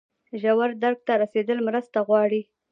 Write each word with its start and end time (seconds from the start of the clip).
ژور 0.41 0.69
درک 0.83 0.99
ته 1.07 1.13
رسیدل 1.21 1.57
مرسته 1.67 1.97
غواړي. 2.07 2.41